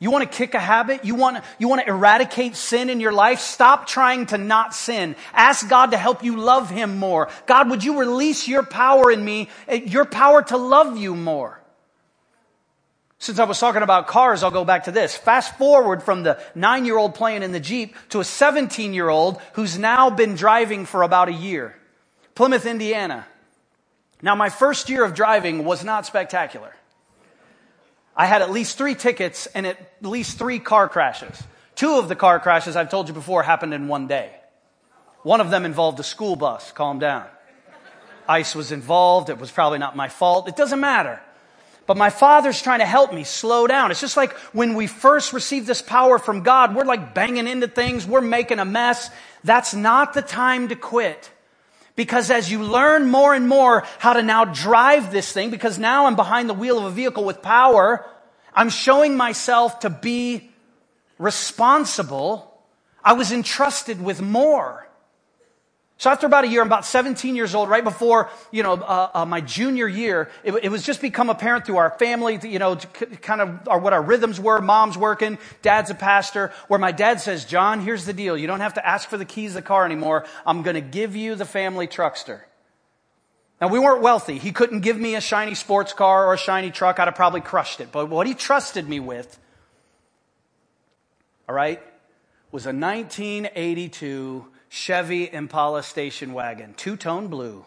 [0.00, 1.04] You want to kick a habit?
[1.04, 3.38] You want to, you want to eradicate sin in your life?
[3.38, 5.14] Stop trying to not sin.
[5.32, 7.28] Ask God to help you love Him more.
[7.46, 11.59] God, would you release your power in me, eh, your power to love you more?
[13.20, 15.14] Since I was talking about cars, I'll go back to this.
[15.14, 19.10] Fast forward from the nine year old playing in the Jeep to a 17 year
[19.10, 21.76] old who's now been driving for about a year.
[22.34, 23.26] Plymouth, Indiana.
[24.22, 26.74] Now, my first year of driving was not spectacular.
[28.16, 31.42] I had at least three tickets and at least three car crashes.
[31.74, 34.30] Two of the car crashes, I've told you before, happened in one day.
[35.24, 36.72] One of them involved a school bus.
[36.72, 37.26] Calm down.
[38.26, 39.28] Ice was involved.
[39.28, 40.48] It was probably not my fault.
[40.48, 41.20] It doesn't matter.
[41.90, 43.90] But my father's trying to help me slow down.
[43.90, 47.66] It's just like when we first receive this power from God, we're like banging into
[47.66, 49.10] things, we're making a mess.
[49.42, 51.32] That's not the time to quit.
[51.96, 56.06] Because as you learn more and more how to now drive this thing, because now
[56.06, 58.06] I'm behind the wheel of a vehicle with power,
[58.54, 60.48] I'm showing myself to be
[61.18, 62.56] responsible.
[63.02, 64.86] I was entrusted with more.
[66.00, 69.10] So after about a year, I'm about 17 years old, right before, you know, uh,
[69.12, 72.76] uh, my junior year, it, it, was just become apparent through our family, you know,
[72.76, 74.62] kind of our, what our rhythms were.
[74.62, 78.34] Mom's working, dad's a pastor, where my dad says, John, here's the deal.
[78.34, 80.24] You don't have to ask for the keys of the car anymore.
[80.46, 82.40] I'm going to give you the family truckster.
[83.60, 84.38] Now, we weren't wealthy.
[84.38, 86.98] He couldn't give me a shiny sports car or a shiny truck.
[86.98, 87.92] I'd have probably crushed it.
[87.92, 89.38] But what he trusted me with,
[91.46, 91.82] all right,
[92.50, 97.66] was a 1982 Chevy Impala station wagon, two tone blue,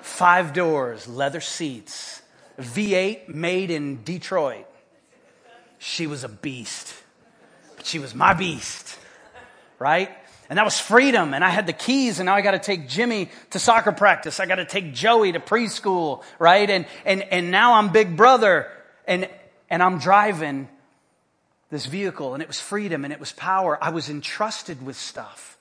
[0.00, 2.22] five doors, leather seats,
[2.56, 4.64] V8 made in Detroit.
[5.78, 6.94] She was a beast,
[7.76, 8.96] but she was my beast,
[9.80, 10.08] right?
[10.48, 11.34] And that was freedom.
[11.34, 14.38] And I had the keys and now I got to take Jimmy to soccer practice.
[14.38, 16.70] I got to take Joey to preschool, right?
[16.70, 18.70] And, and, and now I'm big brother
[19.04, 19.28] and,
[19.68, 20.68] and I'm driving
[21.70, 23.82] this vehicle and it was freedom and it was power.
[23.82, 25.54] I was entrusted with stuff.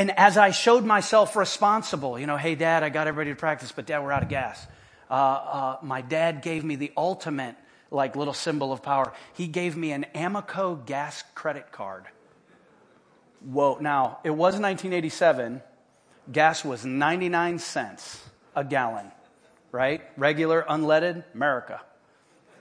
[0.00, 3.70] And as I showed myself responsible, you know, hey, dad, I got everybody to practice,
[3.70, 4.66] but dad, we're out of gas.
[5.10, 7.54] Uh, uh, my dad gave me the ultimate,
[7.90, 9.12] like, little symbol of power.
[9.34, 12.06] He gave me an Amoco gas credit card.
[13.44, 13.76] Whoa.
[13.78, 15.60] Now, it was 1987.
[16.32, 18.24] Gas was 99 cents
[18.56, 19.12] a gallon,
[19.70, 20.00] right?
[20.16, 21.78] Regular, unleaded, America.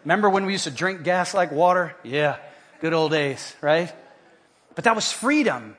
[0.03, 1.95] Remember when we used to drink gas like water?
[2.03, 2.35] Yeah,
[2.81, 3.95] good old days, right?
[4.75, 5.77] But that was freedom.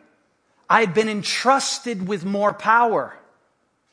[0.71, 3.13] I had been entrusted with more power.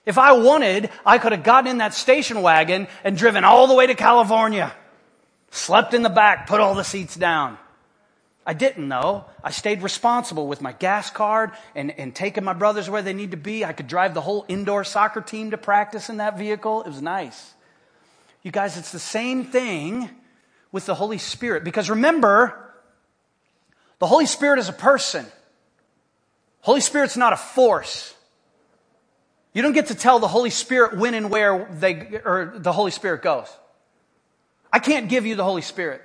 [0.06, 3.74] If I wanted, I could have gotten in that station wagon and driven all the
[3.74, 4.72] way to California,
[5.50, 7.58] slept in the back, put all the seats down.
[8.46, 9.26] I didn't though.
[9.44, 13.32] I stayed responsible with my gas card and, and taking my brothers where they need
[13.32, 13.66] to be.
[13.66, 16.84] I could drive the whole indoor soccer team to practice in that vehicle.
[16.84, 17.54] It was nice.
[18.44, 20.10] You guys, it's the same thing
[20.72, 21.66] with the Holy Spirit.
[21.66, 22.72] Because remember,
[24.00, 25.26] the Holy Spirit is a person.
[26.62, 28.14] Holy Spirit's not a force.
[29.54, 32.92] You don't get to tell the Holy Spirit when and where they, or the Holy
[32.92, 33.48] Spirit goes.
[34.72, 36.02] I can't give you the Holy Spirit.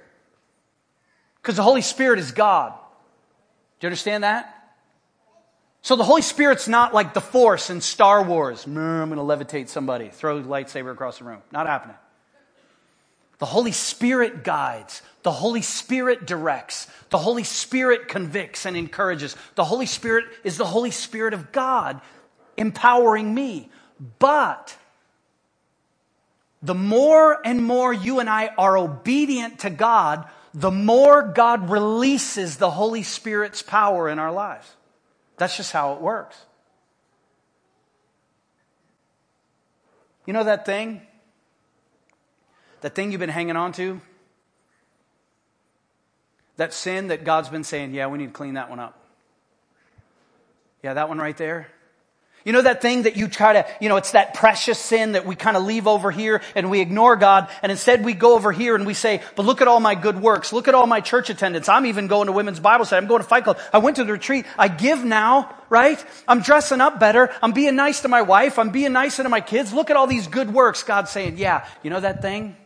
[1.40, 2.72] Because the Holy Spirit is God.
[2.72, 4.58] Do you understand that?
[5.82, 8.64] So the Holy Spirit's not like the force in Star Wars.
[8.64, 11.42] Mmm, I'm going to levitate somebody, throw lightsaber across the room.
[11.50, 11.96] Not happening.
[13.38, 15.02] The Holy Spirit guides.
[15.22, 16.88] The Holy Spirit directs.
[17.10, 19.36] The Holy Spirit convicts and encourages.
[19.54, 22.00] The Holy Spirit is the Holy Spirit of God
[22.56, 23.70] empowering me.
[24.18, 24.76] But
[26.62, 32.56] the more and more you and I are obedient to God, the more God releases
[32.56, 34.68] the Holy Spirit's power in our lives.
[35.38, 36.36] That's just how it works.
[40.26, 41.02] You know that thing
[42.82, 44.00] that thing you've been hanging on to?
[46.56, 48.98] That sin that God's been saying, yeah, we need to clean that one up.
[50.82, 51.68] Yeah, that one right there.
[52.44, 55.26] You know that thing that you try to, you know, it's that precious sin that
[55.26, 58.50] we kind of leave over here and we ignore God and instead we go over
[58.50, 60.52] here and we say, but look at all my good works.
[60.52, 61.68] Look at all my church attendance.
[61.68, 63.00] I'm even going to women's Bible study.
[63.00, 63.60] I'm going to fight club.
[63.72, 64.44] I went to the retreat.
[64.58, 66.04] I give now, right?
[66.26, 67.30] I'm dressing up better.
[67.40, 68.58] I'm being nice to my wife.
[68.58, 69.72] I'm being nice to my kids.
[69.72, 70.82] Look at all these good works.
[70.82, 72.56] God's saying, yeah, you know that thing?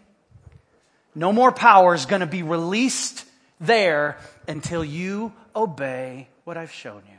[1.14, 3.25] No more power is going to be released
[3.60, 7.18] there until you obey what I've shown you.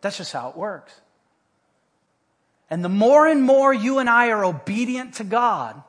[0.00, 0.92] That's just how it works.
[2.68, 5.82] And the more and more you and I are obedient to God,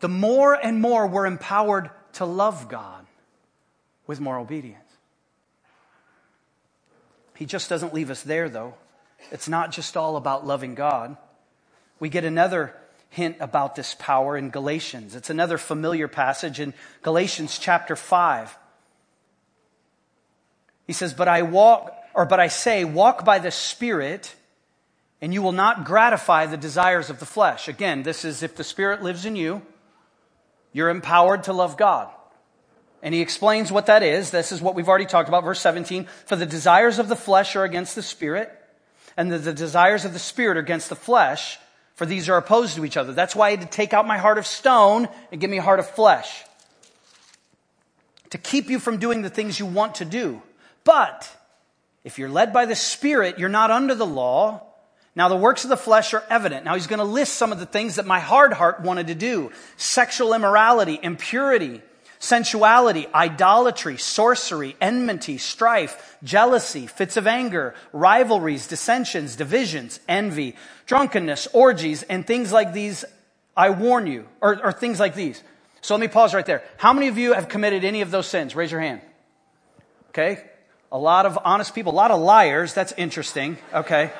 [0.00, 3.04] the more and more we're empowered to love God
[4.06, 4.84] with more obedience.
[7.34, 8.74] He just doesn't leave us there, though.
[9.30, 11.16] It's not just all about loving God.
[12.00, 12.74] We get another
[13.10, 15.14] hint about this power in Galatians.
[15.14, 18.56] It's another familiar passage in Galatians chapter 5.
[20.86, 24.34] He says, But I walk, or but I say, walk by the Spirit,
[25.20, 27.68] and you will not gratify the desires of the flesh.
[27.68, 29.62] Again, this is if the Spirit lives in you,
[30.72, 32.08] you're empowered to love God.
[33.02, 34.30] And he explains what that is.
[34.30, 36.06] This is what we've already talked about, verse 17.
[36.26, 38.52] For the desires of the flesh are against the Spirit,
[39.16, 41.58] and the, the desires of the Spirit are against the flesh,
[41.98, 43.12] for these are opposed to each other.
[43.12, 45.62] That's why I had to take out my heart of stone and give me a
[45.62, 46.44] heart of flesh.
[48.30, 50.40] To keep you from doing the things you want to do.
[50.84, 51.28] But
[52.04, 54.62] if you're led by the Spirit, you're not under the law.
[55.16, 56.64] Now, the works of the flesh are evident.
[56.64, 59.16] Now, he's going to list some of the things that my hard heart wanted to
[59.16, 61.82] do sexual immorality, impurity,
[62.18, 72.02] sensuality, idolatry, sorcery, enmity, strife, jealousy, fits of anger, rivalries, dissensions, divisions, envy, drunkenness, orgies,
[72.04, 73.04] and things like these.
[73.56, 75.42] I warn you, or, or things like these.
[75.80, 76.62] So let me pause right there.
[76.76, 78.54] How many of you have committed any of those sins?
[78.54, 79.00] Raise your hand.
[80.10, 80.44] Okay.
[80.90, 82.74] A lot of honest people, a lot of liars.
[82.74, 83.58] That's interesting.
[83.72, 84.10] Okay.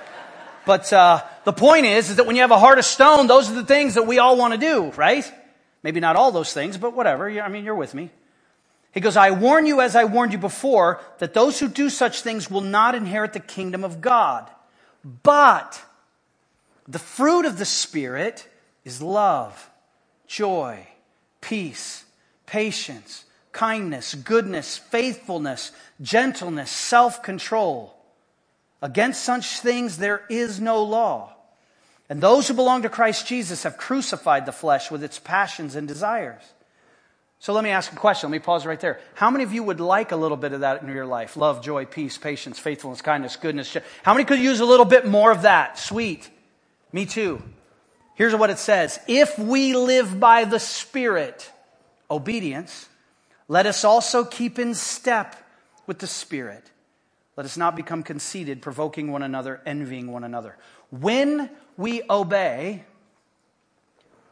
[0.67, 3.51] But uh, the point is, is that when you have a heart of stone, those
[3.51, 5.25] are the things that we all want to do, right?
[5.83, 7.29] Maybe not all those things, but whatever.
[7.29, 8.11] I mean, you're with me.
[8.93, 12.23] He goes, I warn you, as I warned you before, that those who do such
[12.23, 14.51] things will not inherit the kingdom of God.
[15.23, 15.81] But
[16.87, 18.49] the fruit of the Spirit
[18.85, 19.71] is love,
[20.27, 20.87] joy,
[21.41, 22.05] peace,
[22.47, 27.95] patience, kindness, goodness, faithfulness, gentleness, self control.
[28.81, 31.35] Against such things there is no law.
[32.09, 35.87] And those who belong to Christ Jesus have crucified the flesh with its passions and
[35.87, 36.42] desires.
[37.40, 38.31] So let me ask a question.
[38.31, 38.99] Let me pause right there.
[39.14, 41.37] How many of you would like a little bit of that in your life?
[41.37, 43.77] Love, joy, peace, patience, faithfulness, kindness, goodness.
[44.03, 45.79] How many could use a little bit more of that?
[45.79, 46.29] Sweet.
[46.92, 47.40] Me too.
[48.14, 48.99] Here's what it says.
[49.07, 51.53] If we live by the Spirit,
[52.11, 52.88] obedience,
[53.47, 55.37] let us also keep in step
[55.87, 56.64] with the Spirit.
[57.37, 60.57] Let us not become conceited, provoking one another, envying one another.
[60.90, 62.85] When we obey,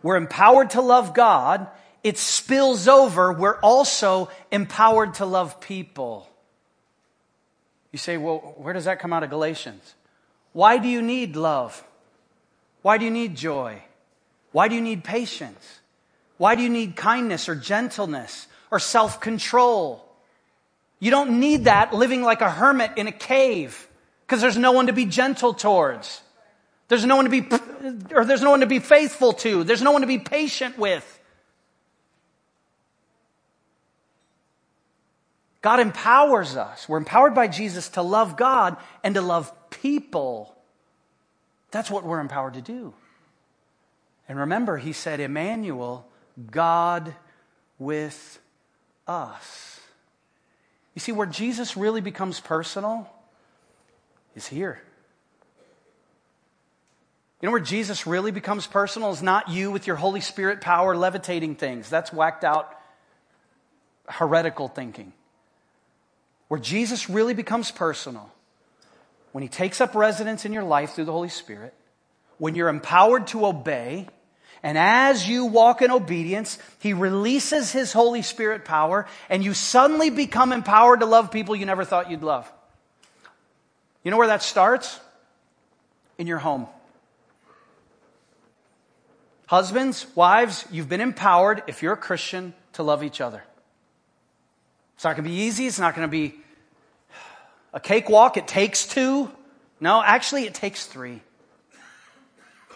[0.03, 1.67] we're empowered to love God.
[2.03, 3.33] It spills over.
[3.33, 6.31] We're also empowered to love people.
[7.93, 9.95] You say, well, where does that come out of Galatians?
[10.53, 11.83] Why do you need love?
[12.83, 13.83] Why do you need joy?
[14.53, 15.81] Why do you need patience?
[16.39, 20.07] Why do you need kindness or gentleness or self control?
[20.99, 23.89] You don't need that living like a hermit in a cave
[24.27, 26.23] because there's no one to be gentle towards.
[26.89, 27.47] There's no one to be,
[28.15, 29.65] or there's no one to be faithful to.
[29.65, 31.13] There's no one to be patient with.
[35.63, 36.89] God empowers us.
[36.89, 40.55] We're empowered by Jesus to love God and to love people.
[41.73, 42.95] That's what we're empowered to do.
[44.29, 46.07] And remember, he said, Emmanuel,
[46.51, 47.15] God
[47.81, 48.39] with
[49.09, 49.81] us.
[50.95, 53.11] You see, where Jesus really becomes personal
[54.37, 54.81] is here.
[57.41, 60.97] You know where Jesus really becomes personal is not you with your Holy Spirit power
[60.97, 61.91] levitating things.
[61.91, 62.73] That's whacked out
[64.09, 65.13] heretical thinking.
[66.49, 68.31] Where Jesus really becomes personal,
[69.33, 71.75] when he takes up residence in your life through the Holy Spirit,
[72.39, 74.07] when you're empowered to obey,
[74.63, 80.09] and as you walk in obedience, he releases his Holy Spirit power, and you suddenly
[80.09, 82.51] become empowered to love people you never thought you'd love.
[84.03, 85.01] You know where that starts?
[86.17, 86.67] In your home.
[89.47, 93.45] Husbands, wives, you've been empowered, if you're a Christian, to love each other.
[94.97, 95.67] It's not going to be easy.
[95.67, 96.35] It's not going to be
[97.73, 98.37] a cakewalk.
[98.37, 99.31] It takes two.
[99.79, 101.21] No, actually, it takes three.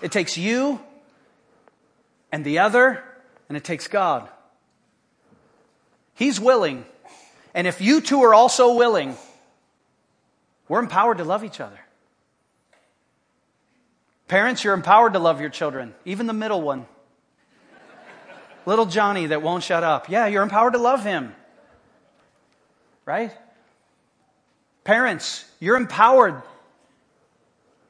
[0.00, 0.80] It takes you
[2.30, 3.02] and the other,
[3.48, 4.28] and it takes God.
[6.14, 6.84] He's willing.
[7.54, 9.16] And if you two are also willing,
[10.68, 11.80] we're empowered to love each other.
[14.30, 16.86] Parents, you're empowered to love your children, even the middle one.
[18.64, 20.08] Little Johnny that won't shut up.
[20.08, 21.34] Yeah, you're empowered to love him.
[23.04, 23.32] Right?
[24.84, 26.42] Parents, you're empowered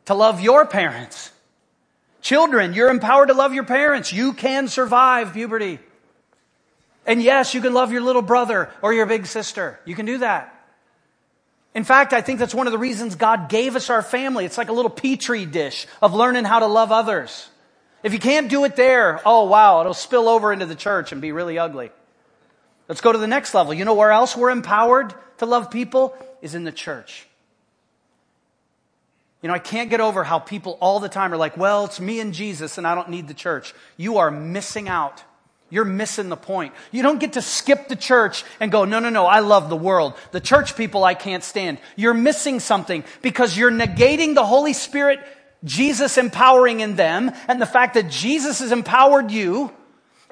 [0.06, 1.30] to love your parents.
[2.22, 4.10] Children, you're empowered to love your parents.
[4.10, 5.78] You can survive puberty.
[7.04, 9.78] And yes, you can love your little brother or your big sister.
[9.84, 10.59] You can do that.
[11.74, 14.44] In fact, I think that's one of the reasons God gave us our family.
[14.44, 17.48] It's like a little petri dish of learning how to love others.
[18.02, 21.20] If you can't do it there, oh wow, it'll spill over into the church and
[21.20, 21.90] be really ugly.
[22.88, 23.72] Let's go to the next level.
[23.72, 26.16] You know where else we're empowered to love people?
[26.42, 27.26] Is in the church.
[29.42, 32.00] You know, I can't get over how people all the time are like, well, it's
[32.00, 33.74] me and Jesus and I don't need the church.
[33.96, 35.22] You are missing out.
[35.70, 36.74] You're missing the point.
[36.90, 39.76] You don't get to skip the church and go, no, no, no, I love the
[39.76, 40.14] world.
[40.32, 41.78] The church people I can't stand.
[41.94, 45.20] You're missing something because you're negating the Holy Spirit,
[45.62, 49.72] Jesus empowering in them, and the fact that Jesus has empowered you,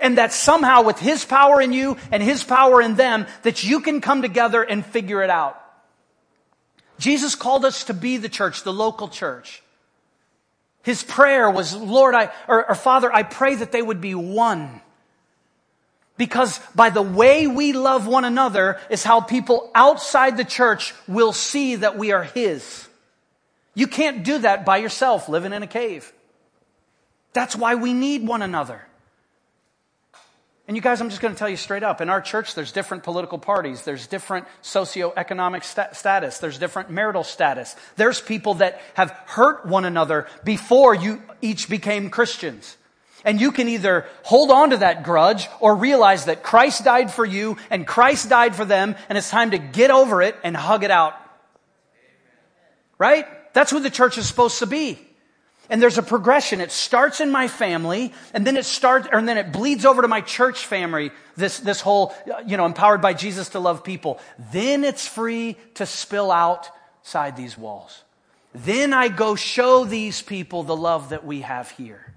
[0.01, 3.80] and that somehow with His power in you and His power in them, that you
[3.80, 5.61] can come together and figure it out.
[6.99, 9.62] Jesus called us to be the church, the local church.
[10.82, 14.80] His prayer was, Lord, I, or, or Father, I pray that they would be one
[16.18, 21.32] because by the way we love one another is how people outside the church will
[21.32, 22.86] see that we are His.
[23.74, 26.12] You can't do that by yourself living in a cave.
[27.32, 28.82] That's why we need one another.
[30.66, 32.02] And you guys, I'm just going to tell you straight up.
[32.02, 33.84] In our church, there's different political parties.
[33.84, 36.38] There's different socioeconomic sta- status.
[36.38, 37.74] There's different marital status.
[37.96, 42.76] There's people that have hurt one another before you each became Christians.
[43.24, 47.24] And you can either hold on to that grudge or realize that Christ died for
[47.24, 50.84] you and Christ died for them and it's time to get over it and hug
[50.84, 51.14] it out.
[52.96, 53.26] Right?
[53.52, 54.98] That's what the church is supposed to be.
[55.70, 56.60] And there's a progression.
[56.60, 60.08] It starts in my family and then it starts, and then it bleeds over to
[60.08, 61.10] my church family.
[61.36, 62.14] This, this whole,
[62.46, 64.18] you know, empowered by Jesus to love people.
[64.52, 68.02] Then it's free to spill outside these walls.
[68.54, 72.07] Then I go show these people the love that we have here.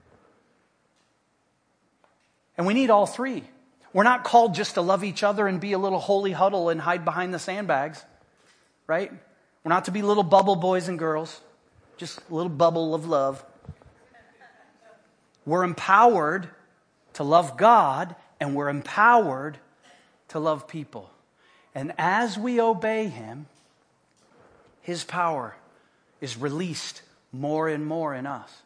[2.62, 3.44] And we need all three.
[3.92, 6.80] We're not called just to love each other and be a little holy huddle and
[6.80, 8.06] hide behind the sandbags,
[8.86, 9.12] right?
[9.64, 11.42] We're not to be little bubble boys and girls,
[11.98, 13.44] just a little bubble of love.
[15.44, 16.50] We're empowered
[17.14, 19.58] to love God and we're empowered
[20.28, 21.10] to love people.
[21.74, 23.48] And as we obey Him,
[24.84, 25.56] His power
[26.20, 27.02] is released
[27.32, 28.62] more and more in us.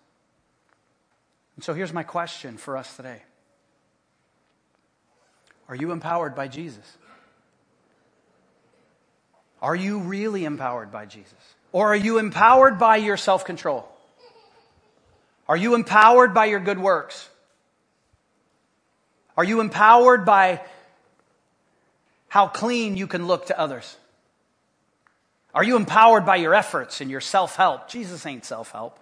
[1.56, 3.22] And so here's my question for us today.
[5.68, 6.86] Are you empowered by Jesus?
[9.62, 11.34] Are you really empowered by Jesus?
[11.72, 13.88] Or are you empowered by your self control?
[15.48, 17.30] Are you empowered by your good works?
[19.38, 20.62] Are you empowered by
[22.28, 23.98] how clean you can look to others?
[25.54, 27.90] Are you empowered by your efforts and your self help?
[27.90, 29.00] Jesus ain't self help.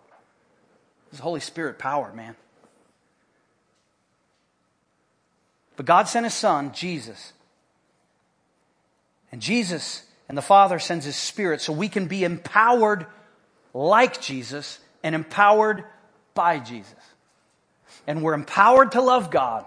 [1.12, 2.36] It's Holy Spirit power, man.
[5.76, 7.34] But God sent his son, Jesus.
[9.32, 13.08] And Jesus and the Father sends his Spirit so we can be empowered
[13.74, 15.84] like Jesus and empowered
[16.34, 16.94] by Jesus.
[18.06, 19.66] And we're empowered to love God.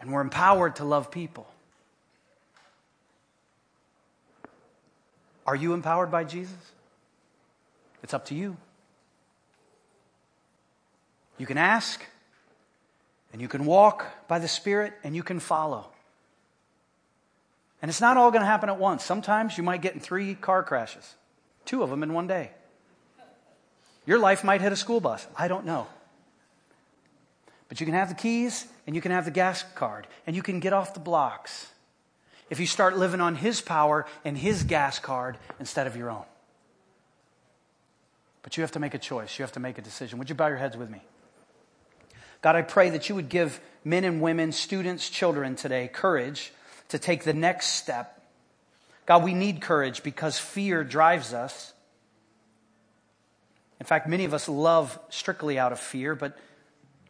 [0.00, 1.46] And we're empowered to love people.
[5.46, 6.56] Are you empowered by Jesus?
[8.02, 8.56] It's up to you.
[11.38, 12.00] You can ask.
[13.34, 15.88] And you can walk by the Spirit and you can follow.
[17.82, 19.04] And it's not all going to happen at once.
[19.04, 21.16] Sometimes you might get in three car crashes,
[21.64, 22.52] two of them in one day.
[24.06, 25.26] Your life might hit a school bus.
[25.36, 25.88] I don't know.
[27.68, 30.42] But you can have the keys and you can have the gas card and you
[30.42, 31.72] can get off the blocks
[32.50, 36.24] if you start living on His power and His gas card instead of your own.
[38.44, 39.40] But you have to make a choice.
[39.40, 40.20] You have to make a decision.
[40.20, 41.02] Would you bow your heads with me?
[42.44, 46.52] God, I pray that you would give men and women, students, children today courage
[46.90, 48.22] to take the next step.
[49.06, 51.72] God, we need courage because fear drives us.
[53.80, 56.36] In fact, many of us love strictly out of fear, but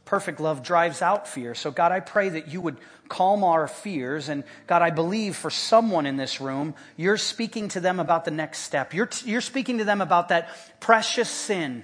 [0.04, 1.56] perfect love drives out fear.
[1.56, 2.76] So, God, I pray that you would
[3.08, 4.28] calm our fears.
[4.28, 8.30] And, God, I believe for someone in this room, you're speaking to them about the
[8.30, 8.94] next step.
[8.94, 11.82] You're, you're speaking to them about that precious sin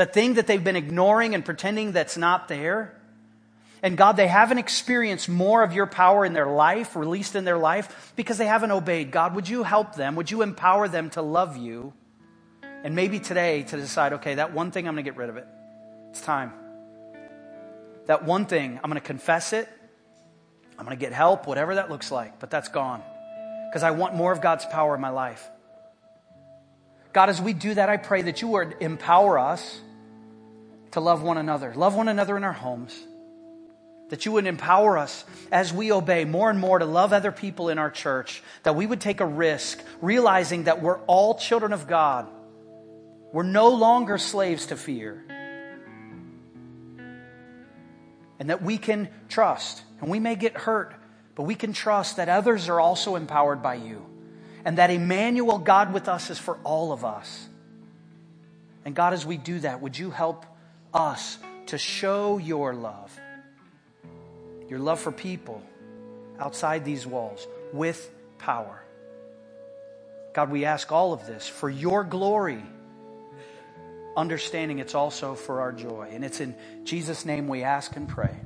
[0.00, 2.98] the thing that they've been ignoring and pretending that's not there.
[3.82, 7.58] And God, they haven't experienced more of your power in their life, released in their
[7.58, 9.10] life, because they haven't obeyed.
[9.10, 10.16] God, would you help them?
[10.16, 11.92] Would you empower them to love you?
[12.82, 15.36] And maybe today to decide, okay, that one thing, I'm going to get rid of
[15.36, 15.46] it.
[16.08, 16.54] It's time.
[18.06, 19.68] That one thing, I'm going to confess it.
[20.78, 23.02] I'm going to get help, whatever that looks like, but that's gone.
[23.68, 25.46] Because I want more of God's power in my life.
[27.12, 29.80] God, as we do that, I pray that you would empower us
[30.92, 32.98] to love one another, love one another in our homes.
[34.08, 37.68] That you would empower us as we obey more and more to love other people
[37.68, 41.86] in our church, that we would take a risk, realizing that we're all children of
[41.86, 42.26] God.
[43.32, 45.24] We're no longer slaves to fear.
[48.40, 49.82] And that we can trust.
[50.00, 50.94] And we may get hurt,
[51.36, 54.04] but we can trust that others are also empowered by you.
[54.64, 57.48] And that Emmanuel, God with us, is for all of us.
[58.84, 60.46] And God, as we do that, would you help
[60.92, 63.18] us to show your love,
[64.68, 65.62] your love for people
[66.38, 68.82] outside these walls with power?
[70.34, 72.62] God, we ask all of this for your glory,
[74.16, 76.08] understanding it's also for our joy.
[76.12, 78.36] And it's in Jesus' name we ask and pray.